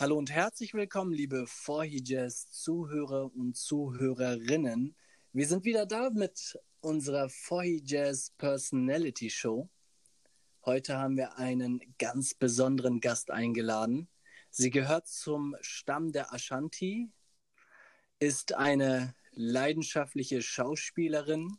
[0.00, 4.96] Hallo und herzlich willkommen, liebe Vorhijazz Zuhörer und Zuhörerinnen.
[5.34, 9.68] Wir sind wieder da mit unserer Vorhijazz Personality Show.
[10.64, 14.08] Heute haben wir einen ganz besonderen Gast eingeladen.
[14.48, 17.12] Sie gehört zum Stamm der Ashanti,
[18.18, 21.58] ist eine leidenschaftliche Schauspielerin,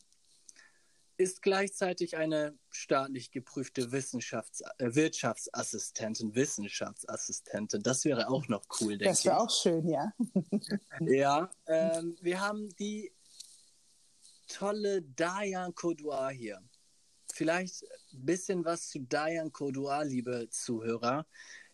[1.17, 7.81] ist gleichzeitig eine staatlich geprüfte Wissenschafts äh, Wirtschaftsassistentin, Wissenschaftsassistentin.
[7.83, 9.09] Das wäre auch noch cool, denke ich.
[9.11, 10.11] Das wäre auch schön, ja.
[10.99, 13.13] ja, ähm, wir haben die
[14.47, 16.61] tolle Diane Kodua hier.
[17.33, 21.25] Vielleicht ein bisschen was zu Diane Kodua, liebe Zuhörer.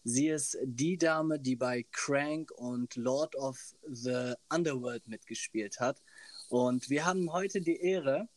[0.03, 6.02] Sie ist die Dame, die bei Crank und Lord of the Underworld mitgespielt hat.
[6.49, 8.27] Und wir haben heute die Ehre,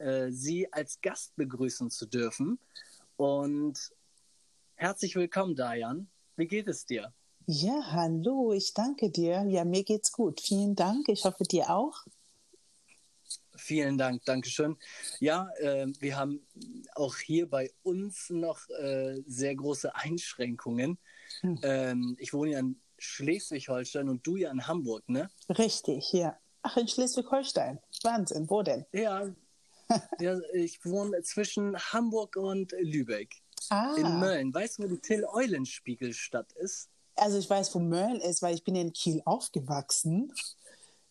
[0.00, 2.58] äh, Sie als Gast begrüßen zu dürfen.
[3.16, 3.92] Und
[4.74, 6.08] herzlich willkommen, Dayan.
[6.36, 7.12] Wie geht es dir?
[7.46, 9.44] Ja, hallo, ich danke dir.
[9.48, 10.40] Ja, mir geht's gut.
[10.40, 11.08] Vielen Dank.
[11.08, 12.04] Ich hoffe, dir auch.
[13.56, 14.78] Vielen Dank, Dankeschön.
[15.18, 16.46] Ja, äh, wir haben
[16.94, 20.98] auch hier bei uns noch äh, sehr große Einschränkungen.
[21.40, 21.60] Hm.
[21.62, 25.28] Ähm, ich wohne ja in Schleswig-Holstein und du ja in Hamburg, ne?
[25.50, 26.38] Richtig, ja.
[26.62, 27.80] Ach, in Schleswig-Holstein.
[28.02, 28.86] Wahnsinn, wo denn?
[28.92, 29.28] Ja,
[30.20, 33.36] ja, ich wohne zwischen Hamburg und Lübeck.
[33.68, 33.94] Ah.
[33.96, 34.54] In Mölln.
[34.54, 36.88] Weißt du, wo die Till-Eulenspiegel-Stadt ist?
[37.16, 40.32] Also ich weiß, wo Mölln ist, weil ich bin in Kiel aufgewachsen.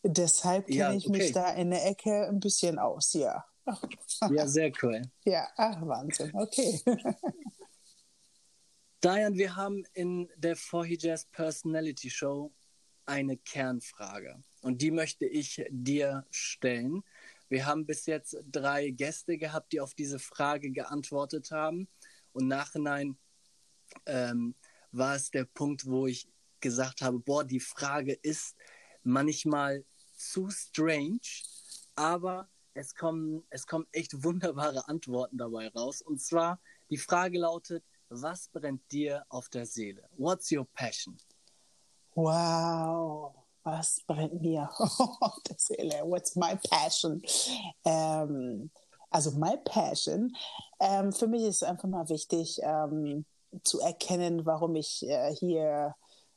[0.04, 1.18] Deshalb kenne ja, ich okay.
[1.18, 3.46] mich da in der Ecke ein bisschen aus, ja.
[4.32, 5.02] Ja, sehr cool.
[5.26, 6.82] Ja, ach, Wahnsinn, okay.
[9.04, 12.52] Diane, wir haben in der Forhy Jazz Personality Show
[13.06, 17.04] eine Kernfrage und die möchte ich dir stellen.
[17.50, 21.90] Wir haben bis jetzt drei Gäste gehabt, die auf diese Frage geantwortet haben.
[22.32, 23.18] Und nachhinein
[24.06, 24.56] ähm,
[24.92, 28.56] war es der Punkt, wo ich gesagt habe, boah, die Frage ist
[29.04, 29.84] manchmal
[30.16, 31.20] zu strange,
[31.96, 36.02] aber es kommen, es kommen echt wunderbare Antworten dabei raus.
[36.02, 40.08] Und zwar, die Frage lautet, was brennt dir auf der Seele?
[40.18, 41.18] What's your passion?
[42.14, 46.04] Wow was brennt mir auf der Seele?
[46.06, 47.22] What's my passion?
[47.86, 48.72] Ähm,
[49.12, 50.36] also my passion,
[50.80, 53.26] ähm, für mich ist es einfach mal wichtig ähm,
[53.64, 55.96] zu erkennen, warum ich äh, hier,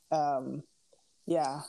[0.09, 0.63] ähm,
[1.25, 1.65] ja,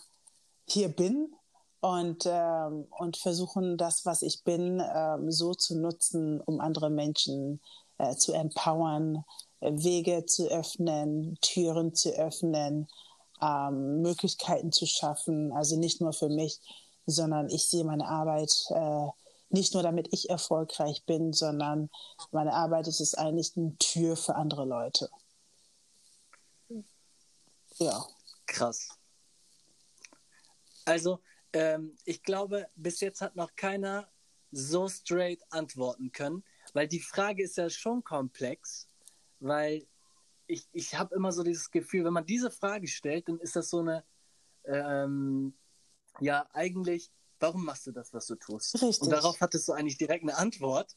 [0.67, 1.35] hier bin
[1.81, 7.61] und, ähm, und versuchen, das, was ich bin, ähm, so zu nutzen, um andere Menschen
[7.99, 9.25] äh, zu empowern,
[9.61, 12.89] Wege zu öffnen, Türen zu öffnen
[13.45, 15.53] ähm, Möglichkeiten zu schaffen.
[15.53, 16.61] Also nicht nur für mich,
[17.07, 19.09] sondern ich sehe meine Arbeit äh,
[19.51, 21.91] nicht nur, damit ich erfolgreich bin, sondern
[22.33, 25.11] meine Arbeit ist es eigentlich eine Tür für andere Leute.
[27.79, 28.05] Ja.
[28.47, 28.89] Krass.
[30.85, 31.21] Also,
[31.53, 34.09] ähm, ich glaube, bis jetzt hat noch keiner
[34.51, 38.89] so straight antworten können, weil die Frage ist ja schon komplex,
[39.41, 39.87] weil
[40.47, 43.71] ich, ich habe immer so dieses Gefühl, wenn man diese Frage stellt, dann ist das
[43.71, 44.05] so eine,
[44.65, 45.55] ähm,
[46.21, 47.11] ja, eigentlich,
[47.41, 48.75] warum machst du das, was du tust?
[48.75, 49.03] Richtig.
[49.03, 50.97] Und darauf hattest du eigentlich direkt eine Antwort.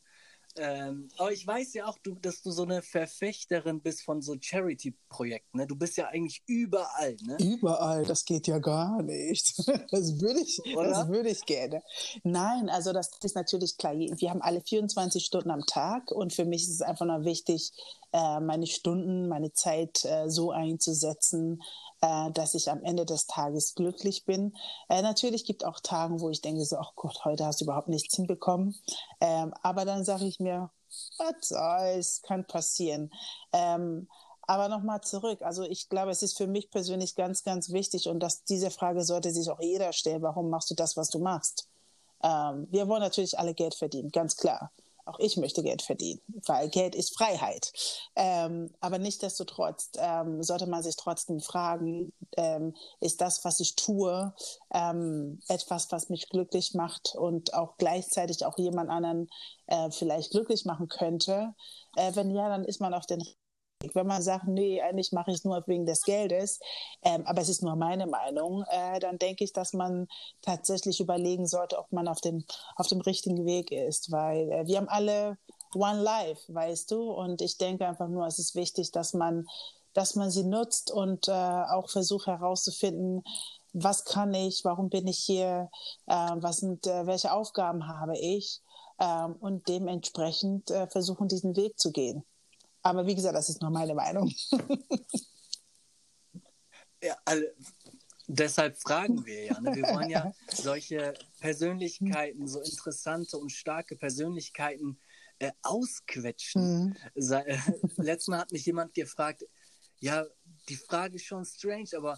[0.55, 4.35] Ähm, aber ich weiß ja auch, du, dass du so eine Verfechterin bist von so
[4.39, 5.59] Charity-Projekten.
[5.59, 5.67] Ne?
[5.67, 7.15] Du bist ja eigentlich überall.
[7.21, 7.37] Ne?
[7.39, 9.55] Überall, das geht ja gar nicht.
[9.91, 11.81] Das würde ich, das würde ich gerne.
[12.23, 13.93] Nein, also das ist natürlich klar.
[13.95, 17.71] Wir haben alle 24 Stunden am Tag und für mich ist es einfach nur wichtig,
[18.13, 21.61] äh, meine Stunden, meine Zeit äh, so einzusetzen,
[22.01, 24.53] äh, dass ich am Ende des Tages glücklich bin.
[24.89, 27.89] Natürlich gibt es auch Tage, wo ich denke so, ach Gott, heute hast du überhaupt
[27.89, 28.75] nichts hinbekommen.
[29.19, 30.69] Ähm, aber dann sage ich mir,
[31.17, 33.11] was soll's, kann passieren.
[33.53, 34.07] Ähm,
[34.47, 35.41] aber nochmal zurück.
[35.41, 39.03] Also ich glaube, es ist für mich persönlich ganz, ganz wichtig und dass diese Frage
[39.03, 40.21] sollte sich auch jeder stellen.
[40.21, 41.67] Warum machst du das, was du machst?
[42.23, 44.71] Ähm, wir wollen natürlich alle Geld verdienen, ganz klar.
[45.07, 47.71] Auch ich möchte Geld verdienen, weil Geld ist Freiheit.
[48.15, 54.33] Ähm, aber nichtsdestotrotz ähm, sollte man sich trotzdem fragen, ähm, ist das, was ich tue,
[54.73, 59.29] ähm, etwas, was mich glücklich macht und auch gleichzeitig auch jemand anderen
[59.67, 61.53] äh, vielleicht glücklich machen könnte?
[61.95, 63.23] Äh, wenn ja, dann ist man auf den
[63.93, 66.59] wenn man sagt, nee, eigentlich mache ich es nur wegen des Geldes,
[67.03, 70.07] ähm, aber es ist nur meine Meinung, äh, dann denke ich, dass man
[70.41, 72.43] tatsächlich überlegen sollte, ob man auf dem,
[72.75, 75.37] auf dem richtigen Weg ist, weil äh, wir haben alle
[75.75, 79.45] One Life, weißt du, und ich denke einfach nur, es ist wichtig, dass man,
[79.93, 83.23] dass man sie nutzt und äh, auch versucht herauszufinden,
[83.73, 85.69] was kann ich, warum bin ich hier,
[86.07, 88.61] äh, was sind, äh, welche Aufgaben habe ich
[88.99, 92.23] ähm, und dementsprechend äh, versuchen, diesen Weg zu gehen.
[92.87, 94.33] Aber wie gesagt, das ist nur meine Meinung.
[97.03, 97.43] ja, also,
[98.27, 99.59] deshalb fragen wir ja.
[99.59, 99.75] Ne?
[99.75, 104.99] Wir wollen ja solche Persönlichkeiten, so interessante und starke Persönlichkeiten
[105.39, 106.85] äh, ausquetschen.
[106.85, 106.95] Mhm.
[107.13, 107.57] Äh,
[107.97, 109.45] letztes Mal hat mich jemand gefragt,
[109.99, 110.25] ja,
[110.69, 112.17] die Frage ist schon strange, aber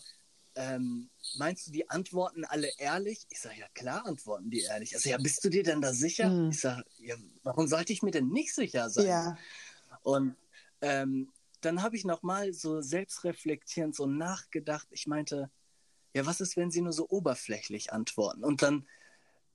[0.55, 3.25] ähm, meinst du, die antworten alle ehrlich?
[3.29, 4.95] Ich sage, ja klar antworten die ehrlich.
[4.95, 6.29] Also ja, bist du dir denn da sicher?
[6.29, 6.51] Mhm.
[6.51, 9.07] Ich sage, ja, warum sollte ich mir denn nicht sicher sein?
[9.07, 9.37] Ja.
[10.03, 10.35] Und
[10.81, 11.31] ähm,
[11.61, 14.87] dann habe ich nochmal so selbstreflektierend so nachgedacht.
[14.91, 15.51] Ich meinte,
[16.13, 18.43] ja, was ist, wenn sie nur so oberflächlich antworten?
[18.43, 18.87] Und dann,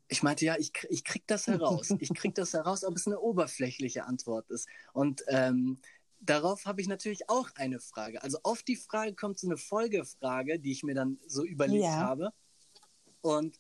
[0.09, 1.91] ich meinte, ja, ich, ich krieg das heraus.
[1.99, 4.69] Ich krieg das heraus, ob es eine oberflächliche Antwort ist.
[4.93, 5.81] Und ähm,
[6.21, 8.23] darauf habe ich natürlich auch eine Frage.
[8.23, 11.97] Also auf die Frage kommt so eine Folgefrage, die ich mir dann so überlegt ja.
[11.97, 12.33] habe.
[13.21, 13.59] Und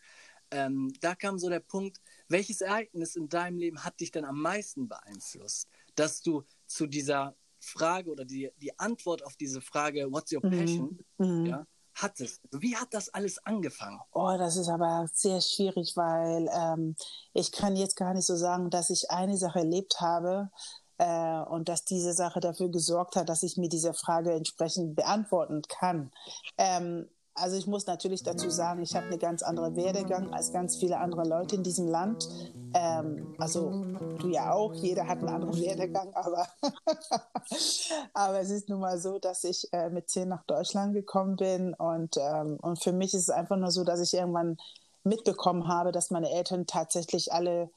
[0.50, 4.40] ähm, da kam so der Punkt, welches Ereignis in deinem Leben hat dich denn am
[4.40, 7.34] meisten beeinflusst, dass du zu dieser
[7.64, 10.58] Frage oder die, die Antwort auf diese Frage, what's your mhm.
[10.58, 11.46] passion, mhm.
[11.46, 12.40] ja, hattest?
[12.44, 14.00] Also wie hat das alles angefangen?
[14.12, 16.96] Oh, das ist aber sehr schwierig, weil ähm,
[17.32, 20.50] ich kann jetzt gar nicht so sagen, dass ich eine Sache erlebt habe,
[20.98, 25.62] äh, und dass diese Sache dafür gesorgt hat, dass ich mir diese Frage entsprechend beantworten
[25.68, 26.12] kann.
[26.56, 30.76] Ähm, also ich muss natürlich dazu sagen, ich habe eine ganz andere Werdegang als ganz
[30.76, 32.28] viele andere Leute in diesem Land.
[32.74, 33.70] Ähm, also
[34.18, 36.46] du ja auch, jeder hat einen anderen Werdegang, aber,
[38.14, 41.74] aber es ist nun mal so, dass ich äh, mit zehn nach Deutschland gekommen bin
[41.74, 44.56] und, ähm, und für mich ist es einfach nur so, dass ich irgendwann
[45.02, 47.70] mitbekommen habe, dass meine Eltern tatsächlich alle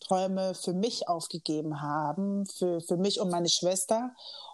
[0.00, 4.10] Träume für mich aufgegeben haben, für, für mich und meine Schwester.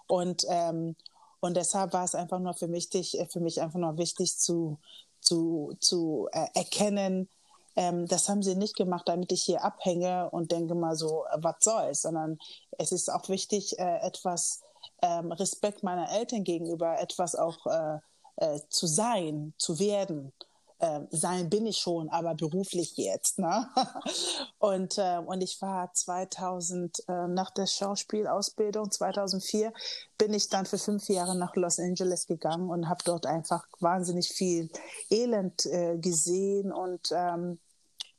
[0.06, 0.96] Und, ähm,
[1.40, 4.78] und deshalb war es einfach nur für mich, äh, für mich einfach nur wichtig zu,
[5.20, 7.28] zu, zu äh, erkennen,
[7.76, 11.38] ähm, das haben sie nicht gemacht, damit ich hier abhänge und denke mal so, äh,
[11.38, 12.38] was soll's, sondern
[12.78, 14.60] es ist auch wichtig, äh, etwas
[15.02, 17.98] ähm, Respekt meiner Eltern gegenüber, etwas auch äh,
[18.36, 20.32] äh, zu sein, zu werden
[20.80, 23.38] äh, sein bin ich schon, aber beruflich jetzt.
[23.38, 23.68] Ne?
[24.58, 29.72] und, äh, und ich war 2000, äh, nach der Schauspielausbildung, 2004,
[30.18, 34.28] bin ich dann für fünf Jahre nach Los Angeles gegangen und habe dort einfach wahnsinnig
[34.28, 34.70] viel
[35.10, 37.58] Elend äh, gesehen und ähm,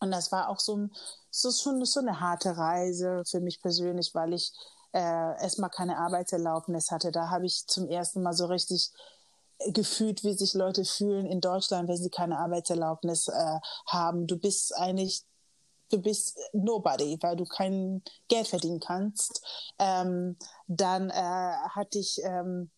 [0.01, 0.91] und das war auch so, ein,
[1.29, 4.51] so, schon so eine harte Reise für mich persönlich, weil ich
[4.93, 7.11] äh, erstmal keine Arbeitserlaubnis hatte.
[7.11, 8.91] Da habe ich zum ersten Mal so richtig
[9.67, 14.27] gefühlt, wie sich Leute fühlen in Deutschland, wenn sie keine Arbeitserlaubnis äh, haben.
[14.27, 15.23] Du bist eigentlich,
[15.89, 19.45] du bist nobody, weil du kein Geld verdienen kannst.
[19.79, 20.37] Ähm,
[20.67, 22.69] dann äh, hatte ich ähm,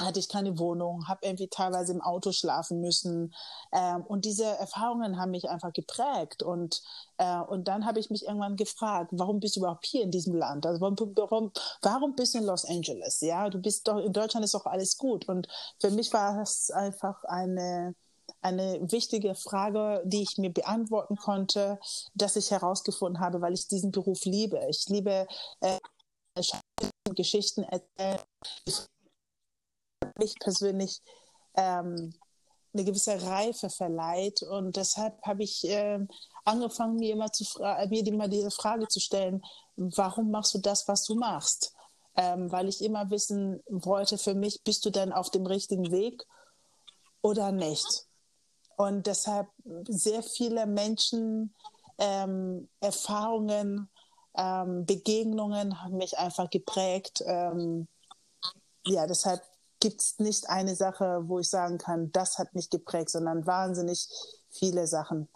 [0.00, 3.34] hatte ich keine Wohnung, habe irgendwie teilweise im Auto schlafen müssen.
[3.72, 6.42] Ähm, und diese Erfahrungen haben mich einfach geprägt.
[6.42, 6.82] Und,
[7.18, 10.34] äh, und dann habe ich mich irgendwann gefragt, warum bist du überhaupt hier in diesem
[10.34, 10.66] Land?
[10.66, 11.52] Also warum, warum,
[11.82, 13.20] warum bist du in Los Angeles?
[13.20, 15.28] Ja, du bist doch, in Deutschland ist doch alles gut.
[15.28, 15.48] Und
[15.80, 17.94] für mich war das einfach eine,
[18.40, 21.78] eine wichtige Frage, die ich mir beantworten konnte,
[22.14, 24.60] dass ich herausgefunden habe, weil ich diesen Beruf liebe.
[24.68, 25.26] Ich liebe
[25.60, 25.78] äh,
[27.14, 28.20] Geschichten erzählen,
[30.22, 31.00] mich persönlich
[31.54, 32.14] ähm,
[32.72, 34.42] eine gewisse Reife verleiht.
[34.42, 35.98] Und deshalb habe ich äh,
[36.44, 37.44] angefangen, mir immer, zu
[37.88, 39.42] mir immer diese Frage zu stellen,
[39.76, 41.74] warum machst du das, was du machst?
[42.16, 46.24] Ähm, weil ich immer wissen wollte für mich, bist du denn auf dem richtigen Weg
[47.22, 48.06] oder nicht?
[48.76, 49.48] Und deshalb
[49.88, 51.54] sehr viele Menschen,
[51.98, 53.88] ähm, Erfahrungen,
[54.34, 57.22] ähm, Begegnungen haben mich einfach geprägt.
[57.26, 57.86] Ähm,
[58.86, 59.42] ja, deshalb
[59.82, 64.08] gibt es nicht eine Sache, wo ich sagen kann, das hat mich geprägt, sondern wahnsinnig
[64.48, 65.28] viele Sachen.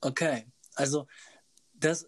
[0.00, 0.46] Okay,
[0.76, 1.08] also
[1.74, 2.06] das,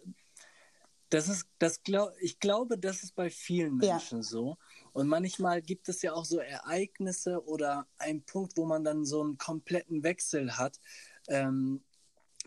[1.09, 4.23] das ist, das glaub, ich glaube, das ist bei vielen Menschen ja.
[4.23, 4.57] so.
[4.93, 9.21] Und manchmal gibt es ja auch so Ereignisse oder einen Punkt, wo man dann so
[9.21, 10.79] einen kompletten Wechsel hat.
[11.27, 11.83] Ähm,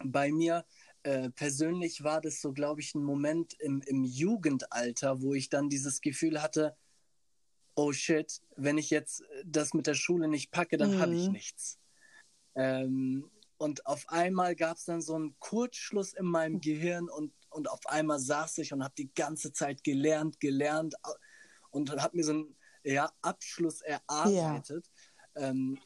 [0.03, 0.65] bei mir
[1.03, 5.69] äh, persönlich war das so, glaube ich, ein Moment im, im Jugendalter, wo ich dann
[5.69, 6.75] dieses Gefühl hatte,
[7.77, 11.01] oh shit, wenn ich jetzt das mit der Schule nicht packe, dann mhm.
[11.01, 11.79] habe ich nichts.
[12.55, 17.71] Ähm, und auf einmal gab es dann so einen Kurzschluss in meinem Gehirn und, und
[17.71, 20.95] auf einmal saß ich und habe die ganze Zeit gelernt, gelernt
[21.71, 24.91] und habe mir so einen ja, Abschluss erarbeitet.
[25.37, 25.49] Ja.
[25.49, 25.79] Ähm,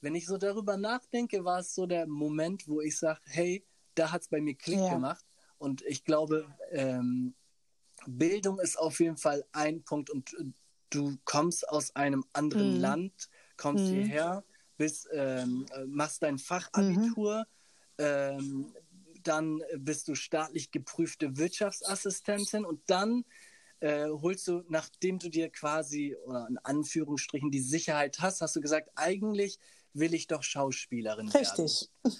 [0.00, 4.10] wenn ich so darüber nachdenke, war es so der Moment, wo ich sage, hey, da
[4.10, 4.94] hat es bei mir Klick ja.
[4.94, 5.24] gemacht.
[5.58, 7.34] Und ich glaube, ähm,
[8.06, 10.34] Bildung ist auf jeden Fall ein Punkt und
[10.94, 12.80] du kommst aus einem anderen mhm.
[12.80, 13.94] Land, kommst mhm.
[13.94, 14.44] hierher,
[14.76, 17.46] bist, ähm, machst dein Fachabitur,
[17.98, 18.04] mhm.
[18.04, 18.72] ähm,
[19.22, 23.24] dann bist du staatlich geprüfte Wirtschaftsassistentin und dann
[23.80, 28.60] äh, holst du, nachdem du dir quasi, oder in Anführungsstrichen, die Sicherheit hast, hast du
[28.60, 29.58] gesagt, eigentlich
[29.92, 31.88] will ich doch Schauspielerin Richtig.
[32.02, 32.16] werden.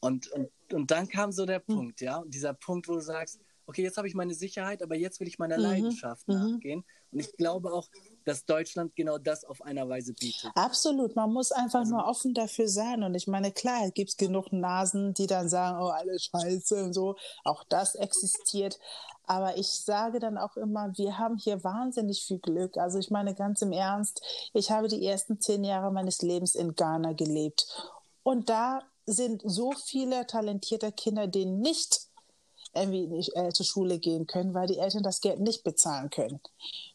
[0.00, 1.74] Und, und, und dann kam so der hm.
[1.74, 4.94] Punkt, ja, und dieser Punkt, wo du sagst, okay, jetzt habe ich meine Sicherheit, aber
[4.94, 5.64] jetzt will ich meiner mhm.
[5.64, 6.34] Leidenschaft mhm.
[6.34, 6.84] nachgehen.
[7.10, 7.88] Und ich glaube auch,
[8.26, 10.50] dass Deutschland genau das auf einer Weise bietet.
[10.54, 13.02] Absolut, man muss einfach also, nur offen dafür sein.
[13.02, 16.92] Und ich meine, klar, gibt es genug Nasen, die dann sagen, oh, alles scheiße und
[16.92, 17.16] so.
[17.44, 18.78] Auch das existiert.
[19.26, 22.76] Aber ich sage dann auch immer, wir haben hier wahnsinnig viel Glück.
[22.76, 24.20] Also ich meine ganz im Ernst,
[24.52, 27.66] ich habe die ersten zehn Jahre meines Lebens in Ghana gelebt.
[28.22, 32.08] Und da sind so viele talentierte Kinder, die nicht
[32.76, 36.40] irgendwie nicht, äh, zur Schule gehen können, weil die Eltern das Geld nicht bezahlen können.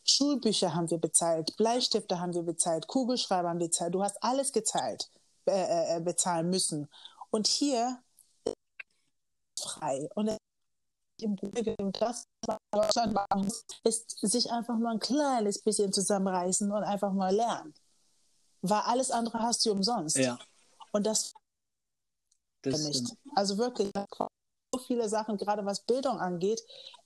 [0.04, 3.94] Schulbücher haben wir bezahlt, Bleistifte haben wir bezahlt, Kugelschreiber haben wir bezahlt.
[3.94, 5.10] Du hast alles gezahlt,
[5.46, 6.90] äh, äh, bezahlen müssen.
[7.30, 8.02] Und hier
[8.46, 10.10] ist frei.
[10.16, 10.38] Und
[11.22, 16.72] im Grunde das, was Deutschland machen muss, ist sich einfach mal ein kleines bisschen zusammenreißen
[16.72, 17.74] und einfach mal lernen.
[18.62, 20.18] Weil alles andere hast du umsonst.
[20.18, 20.38] Ja.
[20.92, 21.34] Und das,
[22.64, 23.16] das nicht.
[23.36, 23.92] Also wirklich,
[24.82, 26.62] viele Sachen, gerade was Bildung angeht.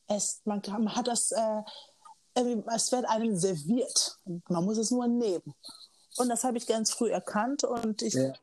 [0.07, 1.61] Es, man, man hat das, äh,
[2.35, 4.19] es wird einem serviert.
[4.49, 5.55] Man muss es nur nehmen.
[6.17, 7.63] Und das habe ich ganz früh erkannt.
[7.63, 8.33] Und ich, ja.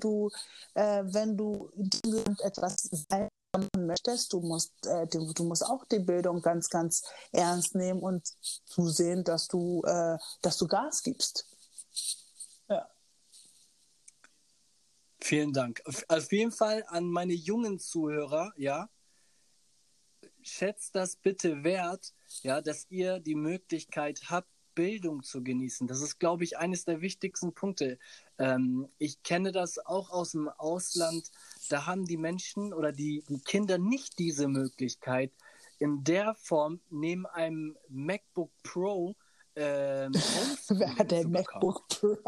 [0.00, 0.30] du,
[0.74, 3.28] äh, wenn du in diesem Land etwas sein
[3.76, 7.02] möchtest, du musst, äh, du, du, musst auch die Bildung ganz, ganz
[7.32, 8.26] ernst nehmen und
[8.66, 11.46] zusehen, dass du, äh, dass du Gas gibst.
[15.20, 15.82] Vielen Dank.
[16.08, 18.88] Auf jeden Fall an meine jungen Zuhörer, ja,
[20.42, 25.88] schätzt das bitte wert, ja, dass ihr die Möglichkeit habt, Bildung zu genießen.
[25.88, 27.98] Das ist, glaube ich, eines der wichtigsten Punkte.
[28.38, 31.32] Ähm, ich kenne das auch aus dem Ausland.
[31.68, 35.32] Da haben die Menschen oder die, die Kinder nicht diese Möglichkeit,
[35.80, 39.16] in der Form neben einem MacBook Pro
[39.58, 40.12] ähm,
[40.68, 42.14] Wer hat der MacBook Pro?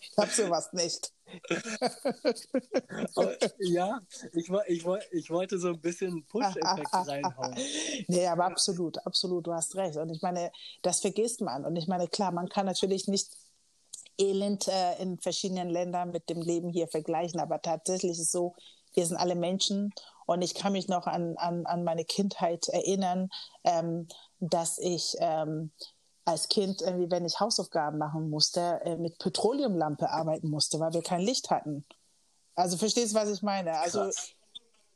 [0.00, 1.12] ich hab sowas nicht.
[3.60, 4.00] ja,
[4.32, 7.56] ich, ich, ich wollte so ein bisschen Push-Effekt reinhauen.
[8.08, 9.96] Nee, aber absolut, absolut, du hast recht.
[9.96, 10.52] Und ich meine,
[10.82, 11.64] das vergisst man.
[11.64, 13.30] Und ich meine, klar, man kann natürlich nicht
[14.18, 18.54] Elend äh, in verschiedenen Ländern mit dem Leben hier vergleichen, aber tatsächlich ist es so,
[18.94, 19.94] wir sind alle Menschen
[20.28, 23.30] und ich kann mich noch an, an, an meine Kindheit erinnern,
[23.64, 24.08] ähm,
[24.40, 25.72] dass ich ähm,
[26.26, 31.02] als Kind, irgendwie, wenn ich Hausaufgaben machen musste, äh, mit Petroleumlampe arbeiten musste, weil wir
[31.02, 31.86] kein Licht hatten.
[32.54, 33.78] Also verstehst du, was ich meine?
[33.78, 34.10] Also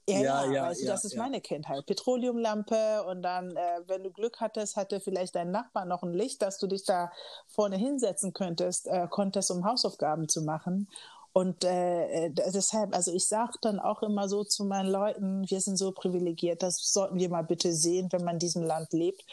[0.06, 1.22] Ja, ja, ja, also ja, das ist ja.
[1.22, 1.86] meine Kindheit.
[1.86, 6.42] Petroleumlampe und dann, äh, wenn du Glück hattest, hatte vielleicht dein Nachbar noch ein Licht,
[6.42, 7.10] dass du dich da
[7.46, 10.88] vorne hinsetzen könntest, äh, konntest, um Hausaufgaben zu machen.
[11.32, 15.78] Und äh, deshalb, also ich sage dann auch immer so zu meinen Leuten, wir sind
[15.78, 19.24] so privilegiert, das sollten wir mal bitte sehen, wenn man in diesem Land lebt,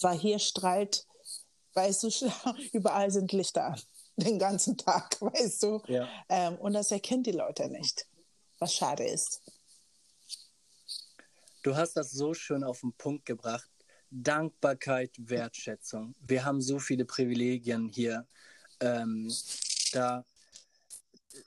[0.00, 1.04] weil hier strahlt,
[1.74, 2.08] weißt du,
[2.72, 3.74] überall sind Lichter
[4.16, 5.82] den ganzen Tag, weißt du.
[5.88, 6.08] Ja.
[6.28, 8.06] Ähm, und das erkennen die Leute nicht,
[8.60, 9.42] was schade ist.
[11.64, 13.68] Du hast das so schön auf den Punkt gebracht.
[14.10, 16.14] Dankbarkeit, Wertschätzung.
[16.20, 18.26] Wir haben so viele Privilegien hier.
[18.80, 19.30] Ähm,
[19.92, 20.24] da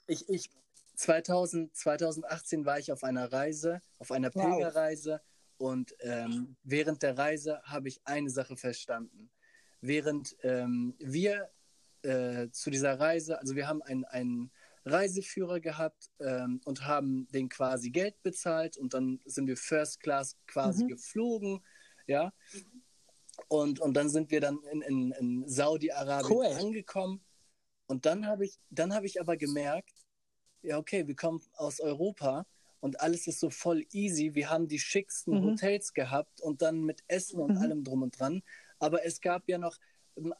[0.06, 0.50] ich, ich
[0.94, 5.20] 2000, 2018 war ich auf einer Reise, auf einer Pilgerreise
[5.58, 5.70] wow.
[5.70, 9.30] und ähm, während der Reise habe ich eine Sache verstanden.
[9.80, 11.50] Während ähm, wir
[12.02, 14.52] äh, zu dieser Reise, also wir haben einen, einen
[14.84, 20.36] Reiseführer gehabt ähm, und haben den quasi Geld bezahlt und dann sind wir First Class
[20.46, 20.88] quasi mhm.
[20.88, 21.64] geflogen,
[22.06, 22.32] ja.
[23.48, 26.46] Und, und dann sind wir dann in, in, in Saudi-Arabien cool.
[26.46, 27.24] angekommen
[27.92, 29.92] und dann habe ich, dann habe ich aber gemerkt,
[30.62, 32.46] ja, okay, wir kommen aus Europa
[32.80, 34.34] und alles ist so voll easy.
[34.34, 35.44] Wir haben die schicksten mhm.
[35.50, 37.58] Hotels gehabt und dann mit Essen und mhm.
[37.58, 38.42] allem drum und dran.
[38.78, 39.76] Aber es gab ja noch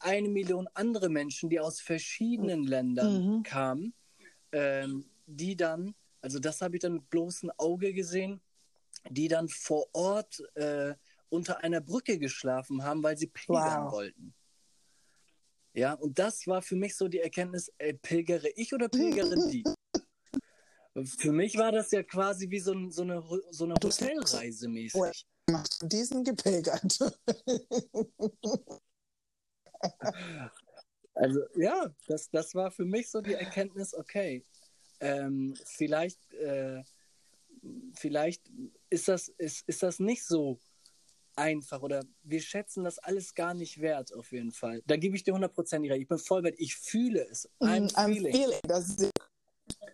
[0.00, 3.42] eine Million andere Menschen, die aus verschiedenen Ländern mhm.
[3.42, 3.92] kamen,
[4.52, 8.40] ähm, die dann, also das habe ich dann mit bloßem Auge gesehen,
[9.10, 10.94] die dann vor Ort äh,
[11.28, 13.92] unter einer Brücke geschlafen haben, weil sie pilgern wow.
[13.92, 14.32] wollten.
[15.74, 19.64] Ja, und das war für mich so die Erkenntnis, ey, pilgere ich oder pilgere die?
[21.18, 25.26] für mich war das ja quasi wie so, so eine, so eine Hotelreise mäßig.
[25.50, 26.98] Machst du diesen gepilgert?
[31.14, 34.44] also ja, das, das war für mich so die Erkenntnis, okay,
[35.00, 36.82] ähm, vielleicht, äh,
[37.94, 38.42] vielleicht
[38.90, 40.60] ist das, ist, ist das nicht so
[41.36, 44.82] einfach oder wir schätzen das alles gar nicht wert, auf jeden Fall.
[44.86, 46.02] Da gebe ich dir hundertprozentig recht.
[46.02, 47.48] Ich bin voll bei Ich fühle es.
[47.60, 48.32] I'm, I'm feeling.
[48.34, 48.60] feeling.
[48.64, 49.12] Das ist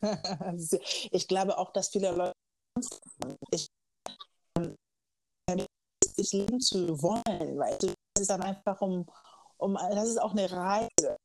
[1.11, 2.33] ich glaube auch, dass viele Leute
[3.51, 3.69] ich,
[6.17, 9.07] ich leben zu wollen, weil es ist dann einfach um,
[9.57, 11.17] um, das ist auch eine Reise.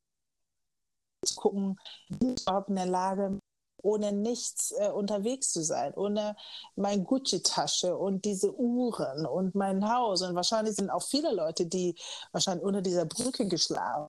[1.26, 1.80] Zu gucken,
[2.10, 3.40] bin ich überhaupt in der Lage,
[3.84, 6.36] ohne nichts äh, unterwegs zu sein, ohne
[6.76, 10.22] meine Gucci-Tasche und diese Uhren und mein Haus.
[10.22, 11.96] Und wahrscheinlich sind auch viele Leute, die
[12.32, 14.08] wahrscheinlich unter dieser Brücke geschlagen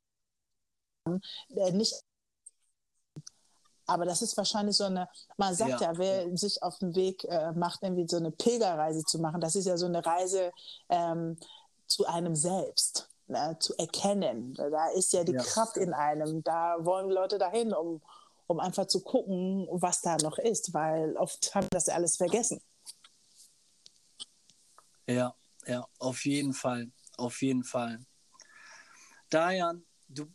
[1.07, 1.21] haben,
[1.57, 1.95] äh, nicht
[3.87, 7.25] aber das ist wahrscheinlich so eine, man sagt ja, ja wer sich auf den Weg
[7.25, 10.53] äh, macht, irgendwie so eine Pilgerreise zu machen, das ist ja so eine Reise
[10.89, 11.37] ähm,
[11.87, 14.55] zu einem selbst, ne, zu erkennen.
[14.55, 15.43] Da ist ja die ja.
[15.43, 16.43] Kraft in einem.
[16.43, 18.01] Da wollen Leute dahin, um,
[18.47, 22.61] um einfach zu gucken, was da noch ist, weil oft haben das alles vergessen.
[25.07, 25.35] Ja,
[25.67, 28.05] ja, auf jeden Fall, auf jeden Fall.
[29.31, 30.27] Dajan, du,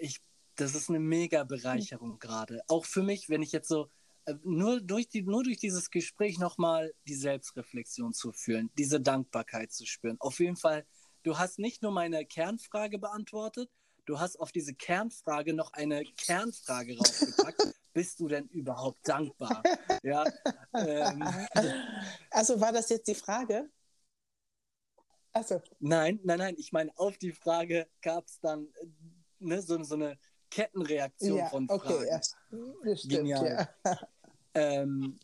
[0.00, 0.20] ich,
[0.56, 2.18] das ist eine mega Bereicherung mhm.
[2.18, 2.62] gerade.
[2.68, 3.90] Auch für mich, wenn ich jetzt so
[4.24, 9.72] äh, nur durch, die, nur durch dieses Gespräch nochmal die Selbstreflexion zu fühlen, diese Dankbarkeit
[9.72, 10.16] zu spüren.
[10.20, 10.86] Auf jeden Fall,
[11.22, 13.70] du hast nicht nur meine Kernfrage beantwortet,
[14.08, 17.62] du hast auf diese Kernfrage noch eine Kernfrage rausgepackt.
[17.92, 19.62] Bist du denn überhaupt dankbar?
[20.02, 20.24] ja,
[20.74, 21.24] ähm,
[22.30, 23.68] also war das jetzt die Frage?
[25.32, 25.60] Also.
[25.80, 26.54] Nein, nein, nein.
[26.58, 28.86] Ich meine, auf die Frage gab es dann äh,
[29.40, 30.18] ne, so, so, eine
[30.50, 31.82] Kettenreaktion ja, von Fragen.
[31.82, 32.20] Okay, ja.
[32.96, 33.68] Stimmt, Genial.
[33.84, 33.98] Ja.
[34.54, 35.20] Ähm,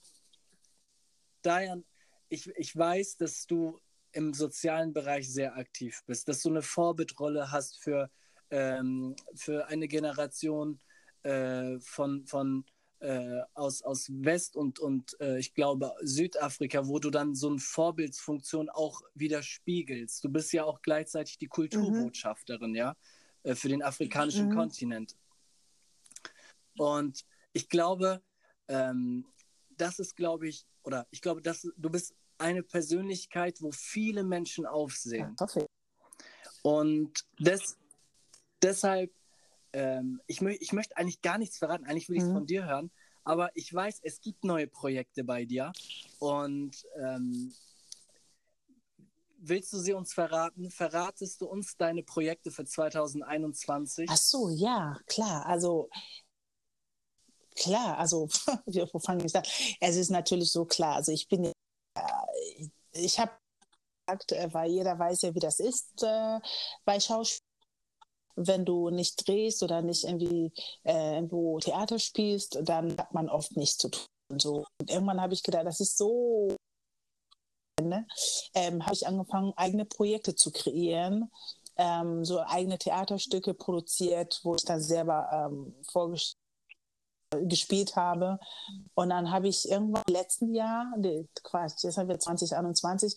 [1.44, 1.82] Diane,
[2.28, 3.80] ich, ich weiß, dass du
[4.12, 8.10] im sozialen Bereich sehr aktiv bist, dass du eine Vorbildrolle hast für
[8.50, 10.78] ähm, für eine Generation
[11.22, 12.64] äh, von, von
[13.00, 17.58] äh, aus, aus West- und, und äh, ich glaube Südafrika, wo du dann so eine
[17.58, 20.24] Vorbildsfunktion auch widerspiegelst.
[20.24, 22.76] Du bist ja auch gleichzeitig die Kulturbotschafterin, mhm.
[22.76, 22.96] ja,
[23.42, 24.54] äh, für den afrikanischen mhm.
[24.54, 25.16] Kontinent.
[26.78, 28.22] Und ich glaube,
[28.68, 29.26] ähm,
[29.76, 34.66] das ist, glaube ich, oder ich glaube, dass du bist eine Persönlichkeit, wo viele Menschen
[34.66, 35.36] aufsehen.
[35.38, 35.46] Ja,
[36.62, 37.76] und das,
[38.64, 39.12] deshalb,
[39.72, 42.34] ähm, ich, mö ich möchte eigentlich gar nichts verraten, eigentlich will ich es mhm.
[42.34, 42.90] von dir hören,
[43.24, 45.72] aber ich weiß, es gibt neue Projekte bei dir
[46.18, 47.54] und ähm,
[49.38, 50.70] willst du sie uns verraten?
[50.70, 54.08] Verratest du uns deine Projekte für 2021?
[54.10, 55.46] Ach so, ja, klar.
[55.46, 55.88] Also
[57.56, 58.28] klar, also
[58.92, 59.44] wo fange ich an?
[59.80, 60.96] Es ist natürlich so klar.
[60.96, 61.52] Also ich bin,
[62.92, 63.32] ich habe
[64.06, 66.40] gesagt, äh, weil jeder weiß ja, wie das ist äh,
[66.84, 67.43] bei Schauspielern
[68.36, 70.52] wenn du nicht drehst oder nicht irgendwie
[70.84, 74.06] äh, irgendwo Theater spielst, dann hat man oft nichts zu tun.
[74.38, 74.64] So.
[74.80, 76.56] Und irgendwann habe ich gedacht, das ist so.
[77.82, 78.06] Ne?
[78.54, 81.30] Ähm, habe ich angefangen, eigene Projekte zu kreieren,
[81.76, 86.38] ähm, so eigene Theaterstücke produziert, wo ich dann selber ähm, vorgestellt
[87.42, 88.38] gespielt habe.
[88.94, 90.86] Und dann habe ich irgendwann im letzten Jahr,
[91.42, 93.14] Quatsch, jetzt haben wir 2021,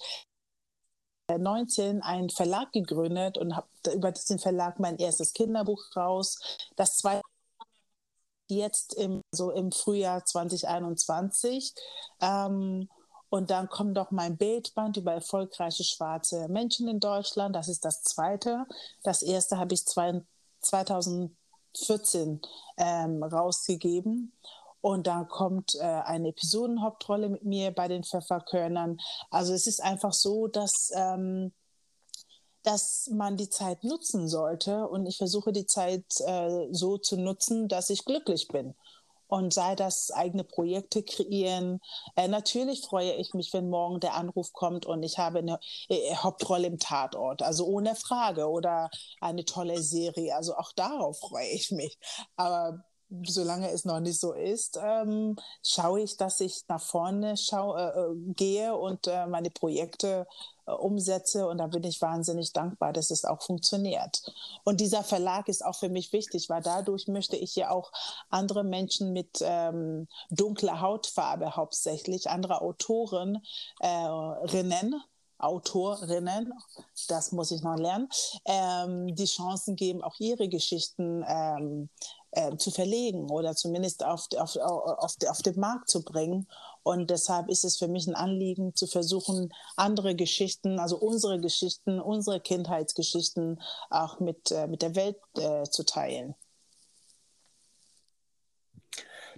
[1.36, 6.40] 19 einen Verlag gegründet und habe über diesen Verlag mein erstes Kinderbuch raus.
[6.76, 7.22] Das zweite
[8.50, 11.74] jetzt im, so im Frühjahr 2021.
[12.22, 12.88] Ähm,
[13.30, 17.56] und dann kommt doch mein Bildband über erfolgreiche schwarze Menschen in Deutschland.
[17.56, 18.66] Das ist das zweite.
[19.04, 20.22] Das erste habe ich zwei,
[20.62, 22.42] 2014
[22.78, 24.32] ähm, rausgegeben.
[24.82, 28.98] Und dann kommt äh, eine Episodenhauptrolle mit mir bei den Pfefferkörnern.
[29.32, 31.52] Also es ist einfach so, dass, ähm,
[32.64, 34.88] dass man die Zeit nutzen sollte.
[34.88, 38.76] Und ich versuche die Zeit äh, so zu nutzen, dass ich glücklich bin.
[39.30, 41.82] Und sei das eigene Projekte kreieren.
[42.16, 45.60] Äh, natürlich freue ich mich, wenn morgen der Anruf kommt und ich habe eine
[45.90, 47.42] äh, Hauptrolle im Tatort.
[47.42, 48.48] Also ohne Frage.
[48.48, 50.36] Oder eine tolle Serie.
[50.36, 51.98] Also auch darauf freue ich mich.
[52.38, 52.86] Aber
[53.24, 57.88] solange es noch nicht so ist, ähm, schaue ich, dass ich nach vorne schau, äh,
[57.88, 60.28] äh, gehe und äh, meine Projekte
[60.66, 61.48] äh, umsetze.
[61.48, 64.22] Und da bin ich wahnsinnig dankbar, dass es auch funktioniert.
[64.64, 67.92] Und dieser Verlag ist auch für mich wichtig, weil dadurch möchte ich ja auch
[68.30, 73.42] andere Menschen mit ähm, dunkler Hautfarbe hauptsächlich, andere Autoren,
[73.80, 75.02] äh, Rennen,
[75.40, 76.52] Autorinnen,
[77.08, 78.10] das muss ich noch lernen,
[78.46, 81.90] ähm, die Chancen geben, auch ihre Geschichten ähm,
[82.38, 86.48] äh, zu verlegen oder zumindest auf, auf, auf, auf den Markt zu bringen.
[86.84, 92.00] Und deshalb ist es für mich ein Anliegen, zu versuchen, andere Geschichten, also unsere Geschichten,
[92.00, 96.36] unsere Kindheitsgeschichten auch mit, äh, mit der Welt äh, zu teilen.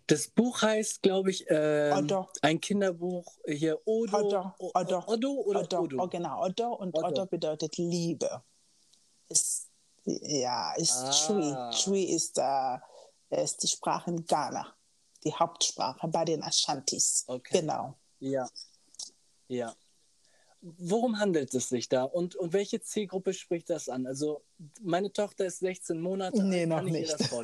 [0.07, 1.91] Das Buch heißt, glaube ich, äh,
[2.41, 4.17] ein Kinderbuch hier Odo.
[4.17, 5.79] Odo, Odo, Odo oder Odo?
[5.79, 6.03] Odo.
[6.03, 7.07] Oh, genau, Odo und Odo.
[7.07, 8.41] Odo bedeutet Liebe.
[9.29, 9.58] Ist,
[10.21, 11.11] ja, ist ah.
[11.11, 11.55] Chui.
[11.71, 12.77] Chui ist, äh,
[13.29, 14.75] ist die Sprache in Ghana.
[15.23, 17.25] die Hauptsprache bei den Ashantis.
[17.27, 17.59] Okay.
[17.59, 17.95] Genau.
[18.19, 18.47] Ja.
[19.47, 19.75] Ja.
[20.61, 24.05] Worum handelt es sich da und, und welche Zielgruppe spricht das an?
[24.05, 24.41] Also
[24.81, 27.15] meine Tochter ist 16 Monate Nee, noch nicht.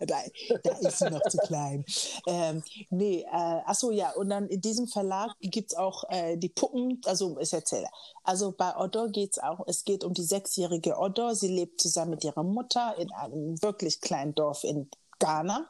[0.00, 0.18] da,
[0.62, 1.84] da, ist sie noch zu klein.
[2.26, 6.50] Ähm, nee, äh, achso, ja, und dann in diesem Verlag gibt es auch äh, die
[6.50, 7.88] Puppen, also ich erzähle.
[8.22, 11.34] Also bei Odor geht es auch, es geht um die sechsjährige Odor.
[11.34, 15.68] Sie lebt zusammen mit ihrer Mutter in einem wirklich kleinen Dorf in Ghana.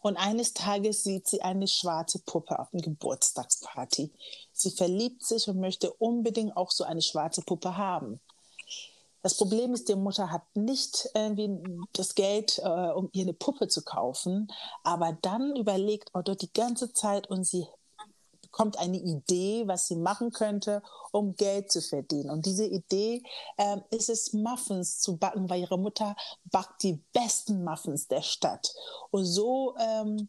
[0.00, 4.12] Und eines Tages sieht sie eine schwarze Puppe auf einer Geburtstagsparty.
[4.52, 8.20] Sie verliebt sich und möchte unbedingt auch so eine schwarze Puppe haben.
[9.22, 11.48] Das Problem ist, die Mutter hat nicht irgendwie
[11.92, 14.48] das Geld, äh, um ihr eine Puppe zu kaufen.
[14.82, 17.66] Aber dann überlegt Otto die ganze Zeit und sie
[18.52, 22.30] bekommt eine Idee, was sie machen könnte, um Geld zu verdienen.
[22.30, 23.22] Und diese Idee
[23.56, 28.74] ähm, ist es, Muffins zu backen, weil ihre Mutter backt die besten Muffins der Stadt.
[29.10, 30.28] Und so ähm,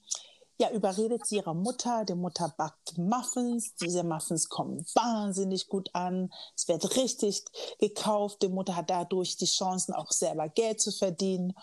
[0.58, 2.06] ja, überredet sie ihre Mutter.
[2.06, 3.76] Die Mutter backt Muffins.
[3.76, 6.32] Diese Muffins kommen wahnsinnig gut an.
[6.56, 7.44] Es wird richtig
[7.80, 8.42] gekauft.
[8.42, 11.54] Die Mutter hat dadurch die Chancen, auch selber Geld zu verdienen.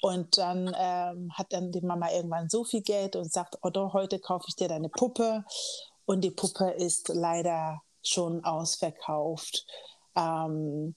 [0.00, 4.18] Und dann ähm, hat dann die Mama irgendwann so viel Geld und sagt, Otto, heute
[4.18, 5.44] kaufe ich dir deine Puppe
[6.08, 9.66] und die Puppe ist leider schon ausverkauft.
[10.16, 10.94] Ähm,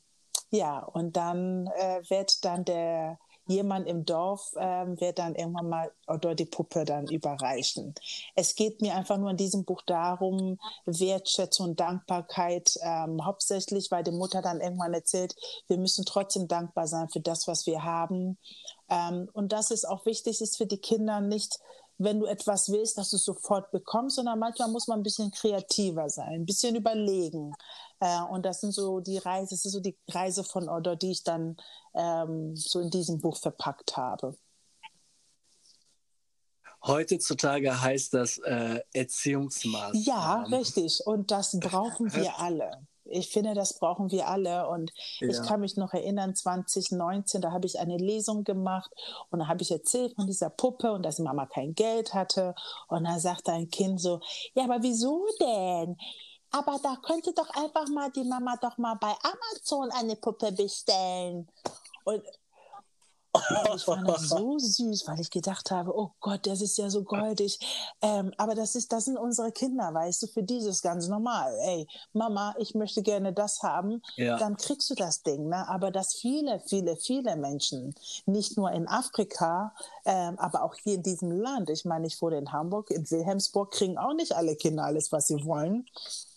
[0.51, 5.91] ja, und dann äh, wird dann der jemand im Dorf äh, wird dann irgendwann mal
[6.07, 7.93] oder die Puppe dann überreichen.
[8.35, 14.03] Es geht mir einfach nur in diesem Buch darum, Wertschätzung und Dankbarkeit, ähm, hauptsächlich, weil
[14.03, 15.35] die Mutter dann irgendwann erzählt,
[15.67, 18.37] wir müssen trotzdem dankbar sein für das, was wir haben.
[18.89, 21.59] Ähm, und das ist auch wichtig, ist für die Kinder nicht
[22.03, 25.31] wenn du etwas willst, dass du es sofort bekommst, sondern manchmal muss man ein bisschen
[25.31, 27.53] kreativer sein, ein bisschen überlegen.
[27.99, 31.11] Äh, und das sind so die Reise, das ist so die Reise von Odor, die
[31.11, 31.57] ich dann
[31.93, 34.35] ähm, so in diesem Buch verpackt habe.
[36.83, 40.03] Heutzutage heißt das äh, Erziehungsmaßnahmen.
[40.03, 41.05] Ja, richtig.
[41.05, 44.67] Und das brauchen wir alle ich finde, das brauchen wir alle.
[44.67, 45.29] Und ja.
[45.29, 48.91] ich kann mich noch erinnern, 2019, da habe ich eine Lesung gemacht
[49.29, 52.55] und da habe ich erzählt von dieser Puppe und dass Mama kein Geld hatte.
[52.87, 54.21] Und da sagte ein Kind so,
[54.53, 55.97] ja, aber wieso denn?
[56.51, 61.47] Aber da könnte doch einfach mal die Mama doch mal bei Amazon eine Puppe bestellen.
[62.03, 62.21] Und
[63.75, 67.03] ich fand das so süß, weil ich gedacht habe, oh Gott, das ist ja so
[67.03, 67.59] goldig.
[68.01, 71.07] Ähm, aber das ist, das sind unsere Kinder, weißt du, für die ist es ganz
[71.07, 71.57] normal.
[71.63, 74.37] Ey, Mama, ich möchte gerne das haben, ja.
[74.37, 75.47] dann kriegst du das Ding.
[75.47, 75.67] Ne?
[75.67, 79.73] Aber dass viele, viele, viele Menschen, nicht nur in Afrika,
[80.05, 83.71] ähm, aber auch hier in diesem Land, ich meine, ich wurde in Hamburg, in Wilhelmsburg,
[83.71, 85.85] kriegen auch nicht alle Kinder alles, was sie wollen.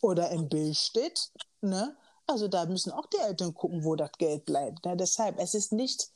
[0.00, 1.30] Oder in Billstedt,
[1.60, 1.96] ne?
[2.26, 4.86] Also da müssen auch die Eltern gucken, wo das Geld bleibt.
[4.86, 4.96] Ne?
[4.96, 6.08] Deshalb, es ist nicht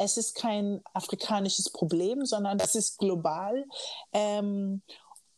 [0.00, 3.66] es ist kein afrikanisches Problem, sondern es ist global.
[4.12, 4.82] Ähm,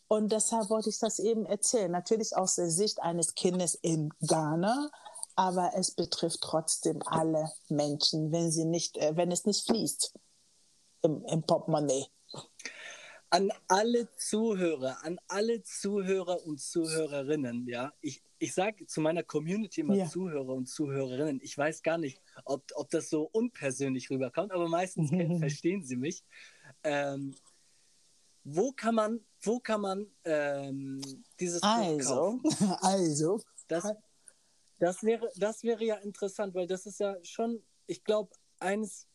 [0.07, 1.91] und deshalb wollte ich das eben erzählen.
[1.91, 4.89] Natürlich aus der Sicht eines Kindes in Ghana,
[5.35, 10.15] aber es betrifft trotzdem alle Menschen, wenn, sie nicht, äh, wenn es nicht fließt
[11.03, 12.07] im, im Portemonnaie.
[13.31, 19.83] An alle Zuhörer, an alle Zuhörer und Zuhörerinnen, ja, ich, ich sage zu meiner Community
[19.83, 20.09] immer ja.
[20.09, 25.11] Zuhörer und Zuhörerinnen, ich weiß gar nicht, ob, ob das so unpersönlich rüberkommt, aber meistens
[25.39, 26.25] verstehen sie mich.
[26.83, 27.37] Ähm,
[28.43, 31.01] wo kann man, wo kann man ähm,
[31.39, 32.77] dieses also, Buch kaufen?
[32.81, 33.93] Also, das,
[34.81, 39.07] das, wäre, das wäre ja interessant, weil das ist ja schon, ich glaube, eines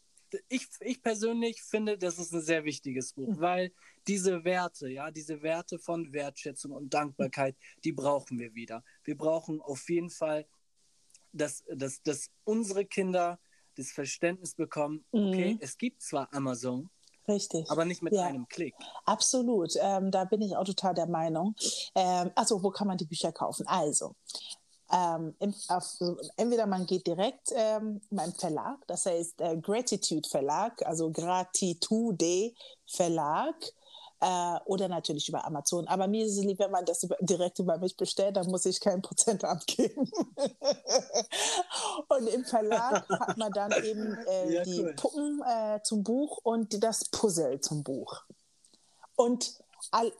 [0.48, 3.40] ich, ich persönlich finde, das ist ein sehr wichtiges Buch, mhm.
[3.42, 3.74] weil
[4.08, 8.84] diese Werte, ja, diese Werte von Wertschätzung und Dankbarkeit, die brauchen wir wieder.
[9.04, 10.46] Wir brauchen auf jeden Fall,
[11.32, 13.40] dass, dass, dass unsere Kinder
[13.76, 15.60] das Verständnis bekommen, okay, mhm.
[15.62, 16.90] es gibt zwar Amazon,
[17.28, 17.70] Richtig.
[17.70, 18.24] Aber nicht mit ja.
[18.24, 18.74] einem Klick.
[19.06, 19.74] Absolut.
[19.82, 21.56] Ähm, da bin ich auch total der Meinung.
[21.94, 23.68] Ähm, also, wo kann man die Bücher kaufen?
[23.68, 24.16] Also,
[24.92, 25.98] ähm, im, auf,
[26.38, 32.54] entweder man geht direkt ähm, beim Verlag, das heißt äh, Gratitude Verlag, also Gratitude
[32.86, 33.56] Verlag.
[34.20, 35.88] Äh, oder natürlich über Amazon.
[35.88, 38.66] Aber mir ist es lieb, wenn man das über, direkt über mich bestellt, dann muss
[38.66, 40.10] ich keinen Prozent abgeben.
[42.10, 44.94] und im Verlag hat man dann eben äh, ja, die cool.
[44.96, 48.24] Puppen äh, zum Buch und das Puzzle zum Buch.
[49.16, 50.12] Und all,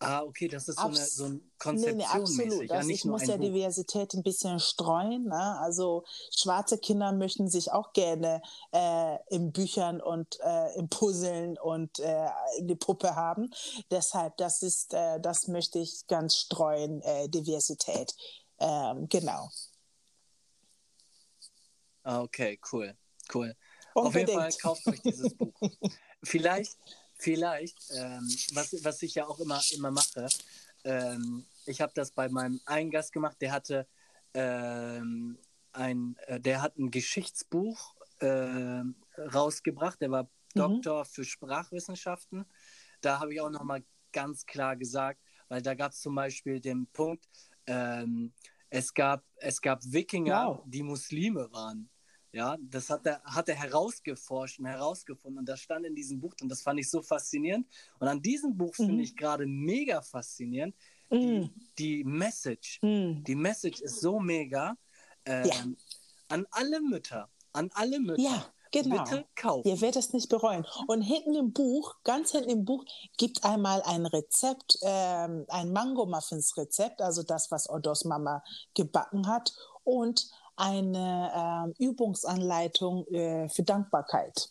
[0.00, 2.70] Ah, okay, das ist so, eine, so ein Konzeption nee, nee, absolut.
[2.70, 3.46] Ja, also ich muss ja Buch.
[3.46, 5.24] Diversität ein bisschen streuen.
[5.24, 5.58] Ne?
[5.58, 6.04] Also
[6.36, 8.40] schwarze Kinder möchten sich auch gerne
[8.72, 12.28] äh, in Büchern und äh, im Puzzeln und äh,
[12.60, 13.50] die Puppe haben.
[13.90, 18.14] Deshalb, das ist, äh, das möchte ich ganz streuen, äh, Diversität.
[18.60, 19.50] Ähm, genau.
[22.04, 22.96] Ah, okay, cool,
[23.34, 23.56] cool.
[23.94, 24.06] Unbedingt.
[24.06, 25.52] Auf jeden Fall kauft euch dieses Buch.
[26.22, 26.76] Vielleicht
[27.18, 30.28] vielleicht, ähm, was, was ich ja auch immer, immer mache,
[30.84, 33.86] ähm, ich habe das bei meinem einen Gast gemacht, der hatte
[34.34, 35.38] ähm,
[35.72, 38.82] ein, äh, der hat ein Geschichtsbuch äh,
[39.18, 40.28] rausgebracht, der war mhm.
[40.54, 42.46] Doktor für Sprachwissenschaften.
[43.00, 46.86] Da habe ich auch nochmal ganz klar gesagt, weil da gab es zum Beispiel den
[46.88, 47.26] Punkt,
[47.66, 48.32] ähm,
[48.70, 50.64] es, gab, es gab Wikinger, wow.
[50.66, 51.88] die Muslime waren.
[52.32, 55.38] Ja, das hat er, hat er herausgeforscht und herausgefunden.
[55.38, 57.66] Und das stand in diesem Buch und das fand ich so faszinierend.
[57.98, 58.86] Und an diesem Buch mhm.
[58.86, 60.74] finde ich gerade mega faszinierend.
[61.10, 61.50] Mhm.
[61.78, 62.80] Die, die Message.
[62.82, 63.24] Mhm.
[63.24, 64.76] Die Message ist so mega.
[65.24, 65.54] Ähm, ja.
[66.28, 68.22] An alle Mütter, an alle Mütter.
[68.22, 68.52] Ja.
[68.70, 69.02] Genau.
[69.02, 69.66] Bitte kaufen.
[69.66, 70.66] Ihr werdet es nicht bereuen.
[70.88, 72.84] Und hinten im Buch, ganz hinten im Buch,
[73.16, 78.42] gibt einmal ein Rezept, ähm, ein Mango-Muffins-Rezept, also das, was Odos Mama
[78.74, 84.50] gebacken hat, und eine äh, Übungsanleitung äh, für Dankbarkeit.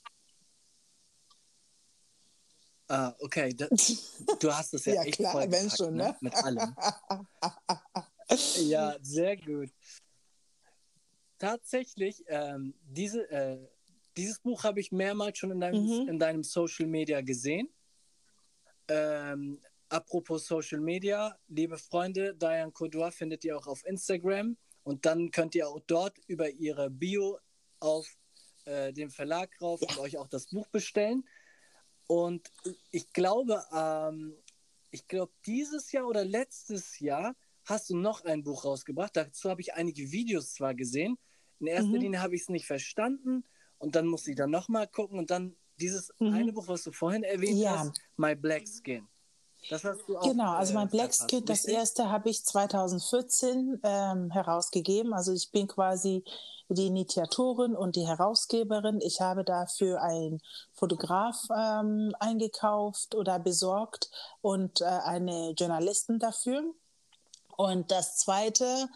[2.87, 3.53] Ah, okay.
[4.39, 6.03] Du hast es ja, ja echt klar, voll wenn schon, ne?
[6.03, 6.17] ne?
[6.21, 6.75] Mit allem.
[8.69, 9.69] ja, sehr gut.
[11.37, 13.59] Tatsächlich, ähm, diese, äh,
[14.15, 16.09] dieses Buch habe ich mehrmals schon in deinem, mhm.
[16.09, 17.69] in deinem Social Media gesehen.
[18.87, 24.57] Ähm, apropos Social Media, liebe Freunde, Diane Coudoir findet ihr auch auf Instagram.
[24.87, 27.39] Und dann könnt ihr auch dort über ihre Bio
[27.81, 28.07] auf
[28.63, 29.89] äh, den Verlag rauf ja.
[29.89, 31.27] und euch auch das Buch bestellen.
[32.07, 32.49] Und
[32.91, 34.33] ich glaube, ähm,
[34.89, 39.17] ich glaube, dieses Jahr oder letztes Jahr hast du noch ein Buch rausgebracht.
[39.17, 41.17] Dazu habe ich einige Videos zwar gesehen.
[41.59, 41.95] In erster mhm.
[41.95, 43.43] Linie habe ich es nicht verstanden
[43.79, 46.33] und dann musste ich dann nochmal gucken und dann dieses mhm.
[46.33, 47.79] eine Buch, was du vorhin erwähnt ja.
[47.79, 49.05] hast, My Black Skin.
[49.69, 53.79] Das hast du auch, genau, also mein äh, Black Skin, das erste habe ich 2014
[53.83, 55.13] ähm, herausgegeben.
[55.13, 56.23] Also ich bin quasi
[56.69, 58.99] die Initiatorin und die Herausgeberin.
[59.01, 60.41] Ich habe dafür einen
[60.73, 64.09] Fotograf ähm, eingekauft oder besorgt
[64.41, 66.63] und äh, eine Journalistin dafür.
[67.55, 68.87] Und das zweite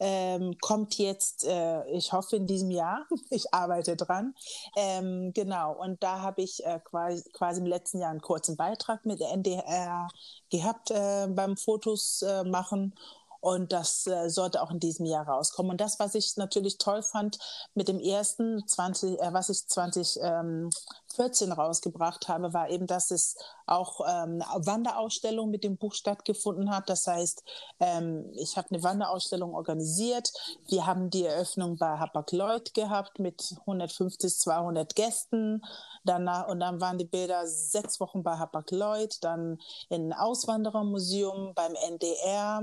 [0.00, 3.06] ähm, kommt jetzt, äh, ich hoffe in diesem Jahr.
[3.30, 4.34] Ich arbeite dran.
[4.76, 5.74] Ähm, genau.
[5.74, 9.32] Und da habe ich äh, quasi, quasi im letzten Jahr einen kurzen Beitrag mit der
[9.32, 10.08] NDR
[10.50, 12.94] gehabt äh, beim Fotos äh, machen.
[13.40, 15.72] Und das äh, sollte auch in diesem Jahr rauskommen.
[15.72, 17.38] Und das, was ich natürlich toll fand
[17.74, 20.70] mit dem ersten 20, äh, was ich 2014 ähm,
[21.18, 26.88] rausgebracht habe, war eben, dass es auch ähm, Wanderausstellung mit dem Buch stattgefunden hat.
[26.88, 27.42] Das heißt,
[27.80, 30.32] ähm, ich habe eine Wanderausstellung organisiert.
[30.68, 35.62] Wir haben die Eröffnung bei Hapag-Lloyd gehabt mit 150, 200 Gästen.
[36.04, 42.62] Danach, und dann waren die Bilder sechs Wochen bei Hapag-Lloyd, dann im Auswanderermuseum, beim NDR,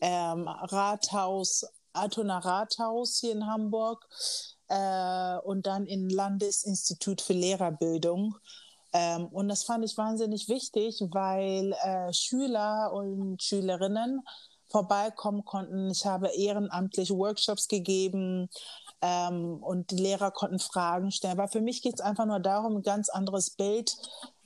[0.00, 4.06] ähm, Rathaus, Altona Rathaus hier in Hamburg
[4.68, 8.36] äh, und dann im Landesinstitut für Lehrerbildung.
[8.92, 14.22] Ähm, und das fand ich wahnsinnig wichtig, weil äh, Schüler und Schülerinnen
[14.68, 15.90] vorbeikommen konnten.
[15.90, 18.48] Ich habe ehrenamtlich Workshops gegeben
[19.02, 21.38] ähm, und die Lehrer konnten Fragen stellen.
[21.38, 23.96] Aber für mich geht es einfach nur darum, ein ganz anderes Bild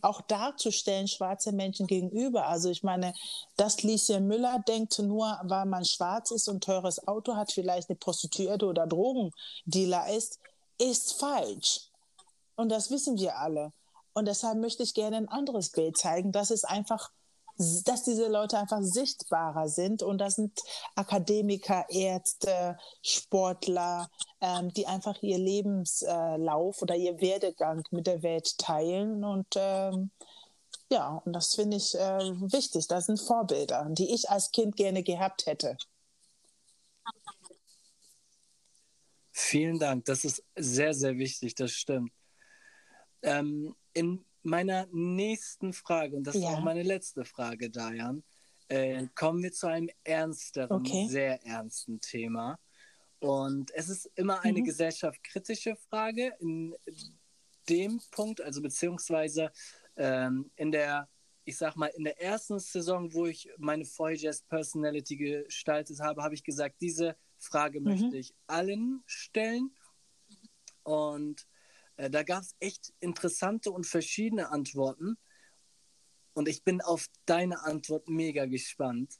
[0.00, 2.46] auch darzustellen, schwarze Menschen gegenüber.
[2.46, 3.14] Also ich meine,
[3.56, 7.90] dass Liesje Müller denkt, nur weil man schwarz ist und ein teures Auto hat, vielleicht
[7.90, 10.38] eine Prostituierte oder Drogendealer ist,
[10.78, 11.80] ist falsch.
[12.56, 13.72] Und das wissen wir alle.
[14.14, 17.10] Und deshalb möchte ich gerne ein anderes Bild zeigen, dass es einfach,
[17.58, 20.58] dass diese Leute einfach sichtbarer sind und das sind
[20.94, 24.08] Akademiker, Ärzte, Sportler,
[24.40, 30.10] ähm, die einfach ihr Lebenslauf oder ihr Werdegang mit der Welt teilen und ähm,
[30.90, 32.86] ja, und das finde ich äh, wichtig.
[32.86, 35.76] Das sind Vorbilder, die ich als Kind gerne gehabt hätte.
[39.32, 42.12] Vielen Dank, das ist sehr, sehr wichtig, das stimmt.
[43.22, 46.40] Ähm, in meiner nächsten Frage, und das ja.
[46.40, 48.22] ist auch meine letzte Frage, Dayan,
[48.68, 51.06] äh, kommen wir zu einem ernsteren, okay.
[51.08, 52.58] sehr ernsten Thema.
[53.20, 54.64] Und es ist immer eine mhm.
[54.64, 56.74] gesellschaftskritische Frage in
[57.68, 59.50] dem Punkt, also beziehungsweise
[59.96, 61.08] ähm, in der,
[61.44, 66.34] ich sag mal, in der ersten Saison, wo ich meine Voyagers Personality gestaltet habe, habe
[66.34, 67.86] ich gesagt, diese Frage mhm.
[67.86, 69.74] möchte ich allen stellen.
[70.84, 71.46] Und
[71.98, 75.18] äh, da gab es echt interessante und verschiedene Antworten.
[76.32, 79.18] Und ich bin auf deine Antwort mega gespannt.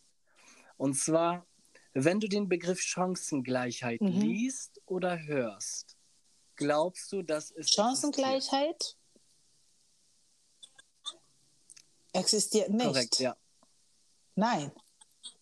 [0.76, 1.46] Und zwar,
[1.92, 4.20] wenn du den Begriff Chancengleichheit mhm.
[4.20, 5.96] liest oder hörst,
[6.54, 7.70] glaubst du, dass es.
[7.70, 8.96] Chancengleichheit
[12.12, 12.86] existiert, existiert nicht.
[12.86, 13.36] Korrekt, ja.
[14.36, 14.70] Nein.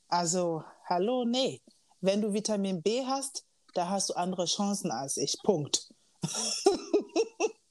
[0.09, 1.61] Also, hallo, nee.
[2.01, 3.45] Wenn du Vitamin B hast,
[3.75, 5.37] da hast du andere Chancen als ich.
[5.43, 5.93] Punkt.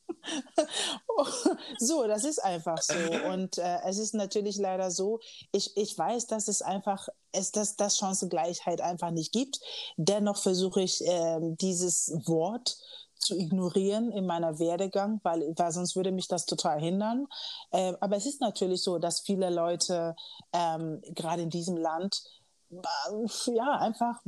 [1.79, 2.93] so, das ist einfach so.
[3.29, 5.19] Und äh, es ist natürlich leider so,
[5.51, 9.59] ich, ich weiß, dass es einfach, es, dass, dass Chancengleichheit einfach nicht gibt.
[9.97, 12.77] Dennoch versuche ich, äh, dieses Wort
[13.17, 17.27] zu ignorieren in meiner Werdegang, weil, weil sonst würde mich das total hindern.
[17.71, 20.15] Äh, aber es ist natürlich so, dass viele Leute
[20.53, 22.23] ähm, gerade in diesem Land
[22.71, 24.21] äh, ja einfach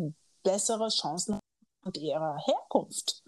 [0.43, 1.39] bessere Chancen
[1.84, 3.23] und ihrer Herkunft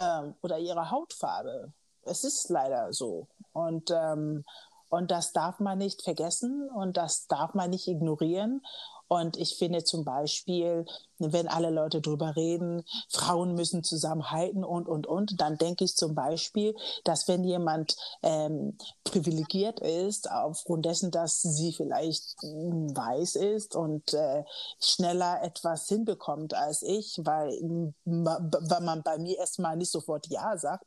[0.00, 1.72] ähm, oder ihrer Hautfarbe.
[2.02, 3.26] Es ist leider so.
[3.52, 4.44] Und, ähm,
[4.88, 8.62] und das darf man nicht vergessen und das darf man nicht ignorieren.
[9.08, 10.84] Und ich finde zum Beispiel,
[11.18, 16.14] wenn alle Leute drüber reden, Frauen müssen zusammenhalten und, und, und, dann denke ich zum
[16.14, 23.76] Beispiel, dass wenn jemand ähm, privilegiert ist, aufgrund dessen, dass sie vielleicht hm, weiß ist
[23.76, 24.44] und äh,
[24.80, 30.84] schneller etwas hinbekommt als ich, weil, weil man bei mir erstmal nicht sofort Ja sagt,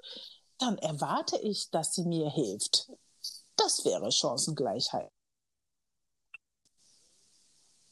[0.57, 2.91] dann erwarte ich, dass sie mir hilft.
[3.55, 5.09] Das wäre Chancengleichheit.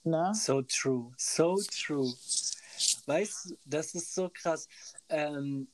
[0.07, 0.33] Ne?
[0.33, 2.13] So true, so true.
[3.05, 4.67] Weißt du, das ist so krass.
[5.09, 5.67] Ähm,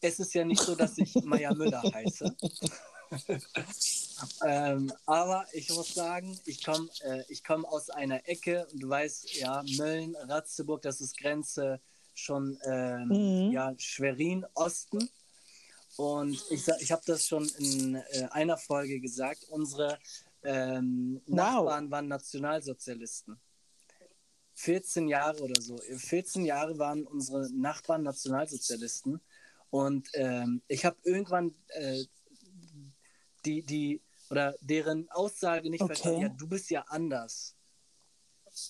[0.00, 2.36] es ist ja nicht so, dass ich Maya Müller heiße.
[4.46, 9.34] ähm, aber ich muss sagen, ich komme äh, komm aus einer Ecke und du weißt,
[9.36, 11.80] ja, Mölln, Ratzeburg, das ist Grenze
[12.14, 13.52] schon ähm, mhm.
[13.52, 15.08] ja, Schwerin, Osten.
[15.96, 19.98] Und ich, ich habe das schon in äh, einer Folge gesagt, unsere
[20.42, 21.36] ähm, wow.
[21.36, 23.40] Nachbarn waren Nationalsozialisten.
[24.54, 25.76] 14 Jahre oder so.
[25.78, 29.20] 14 Jahre waren unsere Nachbarn Nationalsozialisten.
[29.70, 32.04] Und ähm, ich habe irgendwann äh,
[33.44, 35.94] die, die, oder deren Aussage nicht okay.
[35.94, 36.20] verstanden.
[36.22, 37.56] Ja, du bist ja anders.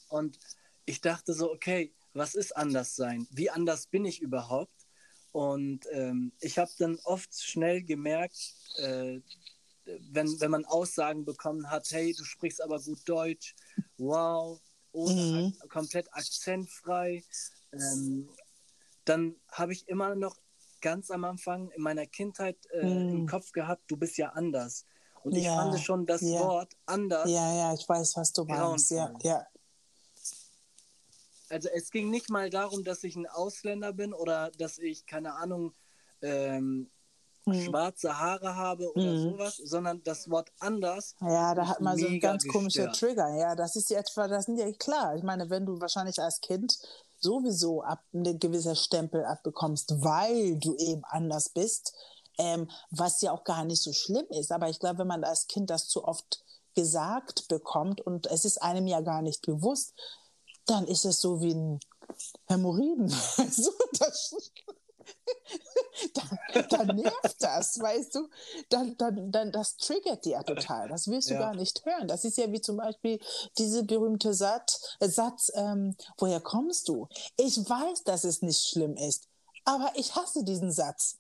[0.09, 0.39] Und
[0.85, 3.27] ich dachte so, okay, was ist anders sein?
[3.31, 4.87] Wie anders bin ich überhaupt?
[5.33, 9.21] Und ähm, ich habe dann oft schnell gemerkt, äh,
[10.11, 13.55] wenn, wenn man Aussagen bekommen hat, hey, du sprichst aber gut Deutsch,
[13.99, 14.61] wow,
[14.93, 15.69] ohne mhm.
[15.69, 17.25] komplett akzentfrei,
[17.73, 18.29] ähm,
[19.05, 20.37] dann habe ich immer noch
[20.81, 23.11] ganz am Anfang in meiner Kindheit äh, mhm.
[23.11, 24.85] im Kopf gehabt, du bist ja anders.
[25.23, 26.41] Und ich fand schon das ja.
[26.41, 27.29] Wort anders.
[27.29, 28.91] Ja, ja, ich weiß, was du meinst.
[28.91, 29.47] Ja, ja.
[31.51, 35.35] Also es ging nicht mal darum, dass ich ein Ausländer bin oder dass ich, keine
[35.35, 35.75] Ahnung,
[36.23, 36.91] ähm.
[37.49, 39.31] Schwarze Haare habe oder mhm.
[39.31, 41.15] sowas, sondern das Wort anders.
[41.21, 43.35] Ja, da hat man so einen ganz komischen Trigger.
[43.37, 45.17] Ja, das ist ja etwa, das sind ja klar.
[45.17, 46.79] Ich meine, wenn du wahrscheinlich als Kind
[47.19, 51.95] sowieso ab eine gewisse Stempel abbekommst, weil du eben anders bist,
[52.39, 54.53] ähm, was ja auch gar nicht so schlimm ist.
[54.53, 56.43] Aber ich glaube, wenn man als Kind das zu oft
[56.75, 59.95] gesagt bekommt und es ist einem ja gar nicht bewusst,
[60.67, 61.81] dann ist es so wie ein
[62.47, 63.09] Hämorrhoiden.
[63.51, 64.35] so, das,
[66.15, 68.29] dann, dann, nervt das, weißt du?
[68.69, 70.89] Dann, dann, dann, das triggert dir ja total.
[70.89, 71.41] Das willst du ja.
[71.41, 72.09] gar nicht hören.
[72.09, 73.21] Das ist ja wie zum Beispiel
[73.59, 77.09] diese berühmte Satz, Satz ähm, woher kommst du?
[77.37, 79.29] Ich weiß, dass es nicht schlimm ist,
[79.65, 81.19] aber ich hasse diesen Satz.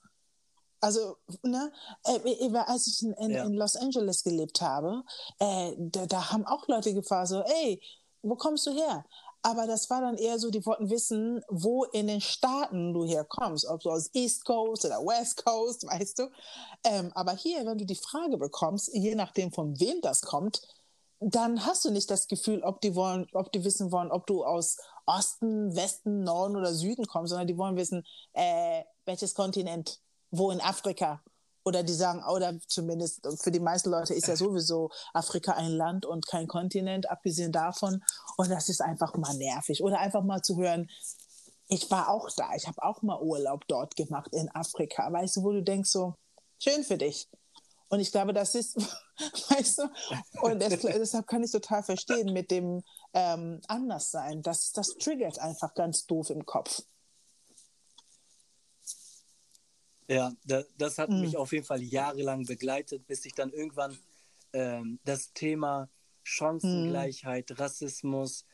[0.80, 1.70] Also, ne,
[2.04, 3.44] äh, als ich in, in, ja.
[3.44, 5.02] in, Los Angeles gelebt habe,
[5.38, 7.82] äh, da, da haben auch Leute gefragt, so, ey,
[8.22, 9.04] wo kommst du her?
[9.42, 13.66] Aber das war dann eher so, die wollten wissen, wo in den Staaten du herkommst,
[13.66, 16.30] ob du aus East Coast oder West Coast, weißt du.
[16.84, 20.60] Ähm, aber hier, wenn du die Frage bekommst, je nachdem von wem das kommt,
[21.20, 24.44] dann hast du nicht das Gefühl, ob die wollen, ob die wissen wollen, ob du
[24.44, 30.00] aus Osten, Westen, Norden oder Süden kommst, sondern die wollen wissen, äh, welches Kontinent,
[30.30, 31.22] wo in Afrika,
[31.64, 36.06] oder die sagen, oder zumindest für die meisten Leute ist ja sowieso Afrika ein Land
[36.06, 38.02] und kein Kontinent, abgesehen davon.
[38.36, 39.82] Und das ist einfach mal nervig.
[39.82, 40.88] Oder einfach mal zu hören,
[41.68, 45.10] ich war auch da, ich habe auch mal Urlaub dort gemacht in Afrika.
[45.12, 46.14] Weißt du, wo du denkst so,
[46.58, 47.28] schön für dich.
[47.88, 48.76] Und ich glaube, das ist,
[49.50, 49.82] weißt du,
[50.42, 52.82] und das, deshalb kann ich total verstehen mit dem
[53.14, 54.42] ähm, Anderssein.
[54.42, 56.82] Das, das triggert einfach ganz doof im Kopf.
[60.10, 61.20] Ja, das, das hat mhm.
[61.20, 63.96] mich auf jeden Fall jahrelang begleitet, bis ich dann irgendwann
[64.52, 65.88] ähm, das Thema
[66.24, 67.56] Chancengleichheit, mhm.
[67.56, 68.44] Rassismus,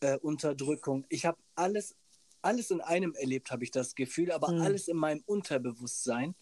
[0.00, 1.96] äh, Unterdrückung, ich habe alles,
[2.42, 4.60] alles in einem erlebt, habe ich das Gefühl, aber mhm.
[4.60, 6.34] alles in meinem Unterbewusstsein.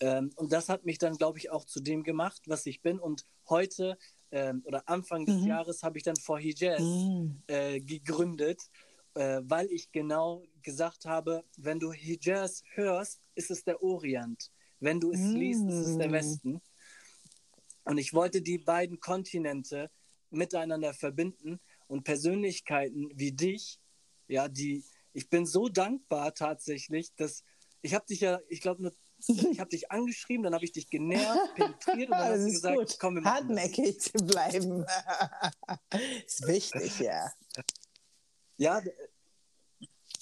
[0.00, 2.98] Ähm, und das hat mich dann, glaube ich, auch zu dem gemacht, was ich bin.
[2.98, 3.98] Und heute
[4.30, 5.48] ähm, oder Anfang des mhm.
[5.48, 7.42] Jahres habe ich dann For Hijaz mhm.
[7.48, 8.62] äh, gegründet
[9.16, 14.50] äh, weil ich genau gesagt habe, wenn du Hijaz hörst, ist es der Orient.
[14.78, 15.34] Wenn du es mm.
[15.34, 16.60] liest, ist es der Westen.
[17.84, 19.90] Und ich wollte die beiden Kontinente
[20.30, 23.80] miteinander verbinden und Persönlichkeiten wie dich,
[24.28, 27.42] ja, die, ich bin so dankbar tatsächlich, dass
[27.80, 28.92] ich habe dich ja, ich glaube, nur
[29.50, 32.76] ich habe dich angeschrieben, dann habe ich dich genervt, penetriert und dann hast du gesagt,
[32.76, 32.96] gut.
[32.98, 34.84] komm, wir machen Hartnäckig zu bleiben.
[36.26, 37.30] ist wichtig, ja.
[38.56, 38.82] Ja,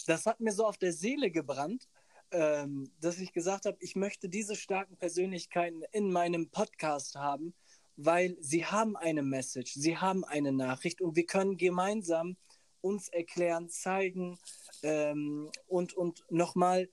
[0.07, 1.89] das hat mir so auf der Seele gebrannt,
[2.31, 7.55] ähm, dass ich gesagt habe, ich möchte diese starken Persönlichkeiten in meinem Podcast haben,
[7.97, 12.37] weil sie haben eine Message, sie haben eine Nachricht und wir können gemeinsam
[12.81, 14.39] uns erklären, zeigen
[14.83, 16.91] ähm, und, und nochmal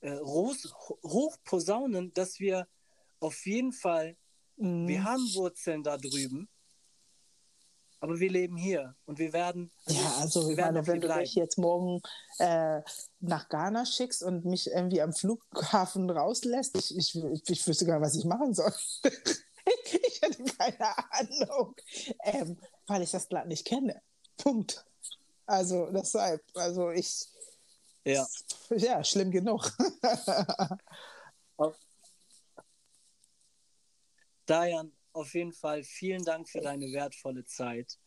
[0.00, 2.66] äh, hochposaunen, dass wir
[3.20, 4.16] auf jeden Fall,
[4.56, 4.88] mhm.
[4.88, 6.48] wir haben Wurzeln da drüben,
[8.00, 9.70] aber wir leben hier und wir werden.
[9.86, 12.00] Ja, also ich meine, wenn du mich jetzt morgen
[12.38, 12.80] äh,
[13.20, 17.16] nach Ghana schickst und mich irgendwie am Flughafen rauslässt, ich, ich,
[17.48, 18.72] ich wüsste gar nicht, was ich machen soll.
[19.04, 21.74] ich hätte keine Ahnung,
[22.24, 24.00] ähm, weil ich das Land nicht kenne.
[24.36, 24.84] Punkt.
[25.46, 27.26] Also deshalb, also ich.
[28.04, 28.26] Ja.
[28.70, 29.72] Ja, schlimm genug.
[34.48, 37.98] Diane, auf jeden Fall vielen Dank für deine wertvolle Zeit.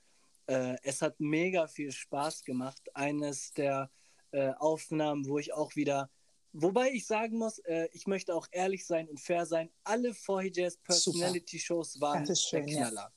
[0.48, 2.82] Äh, es hat mega viel Spaß gemacht.
[2.94, 3.92] Eines der
[4.32, 6.10] äh, Aufnahmen, wo ich auch wieder,
[6.54, 9.70] wobei ich sagen muss, äh, ich möchte auch ehrlich sein und fair sein.
[9.84, 10.14] Alle
[10.54, 13.14] Jazz Personality Shows waren schön, der Knaller.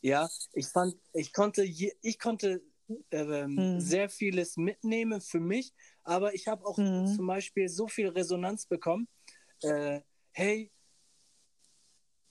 [0.00, 0.22] Ja.
[0.22, 0.30] ja.
[0.52, 2.62] ich fand, ich konnte, je, ich konnte
[3.10, 3.80] ähm, mhm.
[3.80, 5.74] sehr vieles mitnehmen für mich,
[6.04, 7.06] aber ich habe auch mhm.
[7.14, 9.08] zum Beispiel so viel Resonanz bekommen.
[9.62, 10.00] Äh,
[10.30, 10.70] hey,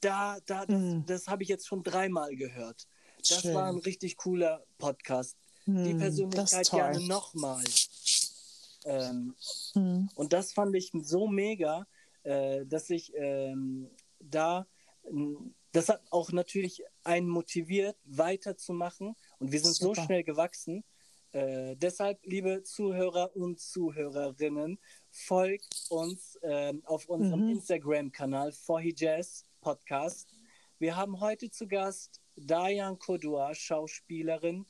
[0.02, 1.06] da, da, das, mhm.
[1.06, 2.88] das habe ich jetzt schon dreimal gehört.
[3.18, 3.54] Das Schön.
[3.54, 5.38] war ein richtig cooler Podcast.
[5.66, 7.64] Mhm, Die Persönlichkeit gerne nochmal.
[8.86, 9.36] Ähm,
[9.76, 10.10] mhm.
[10.16, 11.86] Und das fand ich so mega,
[12.24, 13.90] äh, dass ich ähm,
[14.20, 14.68] da,
[15.72, 19.16] das hat auch natürlich einen motiviert, weiterzumachen.
[19.40, 19.96] Und wir sind Super.
[19.96, 20.84] so schnell gewachsen.
[21.32, 24.80] Äh, deshalb, liebe Zuhörer und Zuhörerinnen,
[25.12, 27.50] folgt uns äh, auf unserem mhm.
[27.50, 28.54] Instagram-Kanal
[28.96, 30.34] Jazz Podcast.
[30.80, 34.66] Wir haben heute zu Gast Dayan Kodua, Schauspielerin,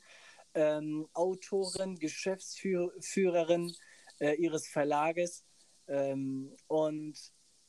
[0.54, 3.72] ähm, Autorin, Geschäftsführerin
[4.18, 5.44] äh, ihres Verlages.
[5.86, 7.16] Ähm, und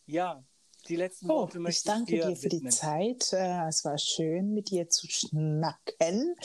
[0.07, 0.43] ja,
[0.87, 2.71] die letzten oh, Worte möchte ich danke dir, dir für widmen.
[2.71, 3.33] die Zeit.
[3.33, 6.35] Äh, es war schön, mit dir zu schnacken.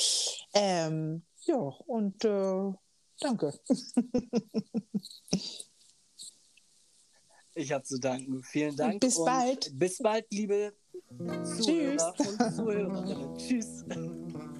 [0.52, 2.72] Ähm, ja, und äh,
[3.20, 3.58] danke.
[7.54, 8.42] Ich habe zu danken.
[8.42, 8.94] Vielen Dank.
[8.94, 9.78] Und bis und bald.
[9.78, 10.72] Bis bald, liebe
[11.18, 12.28] Zuhörer Tschüss.
[12.28, 13.38] und Zuhörerinnen.
[13.38, 13.84] Tschüss.